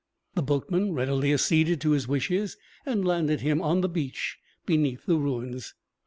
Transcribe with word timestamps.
The 0.33 0.41
boatman 0.41 0.93
readily 0.93 1.31
acceded 1.31 1.79
to 1.81 1.91
his 1.91 2.07
wishes, 2.07 2.57
and 2.87 3.05
landed 3.05 3.41
him 3.41 3.61
on 3.61 3.81
the 3.81 3.87
beach 3.87 4.39
beneath 4.65 5.05
the 5.05 5.17
ruins. 5.19 5.75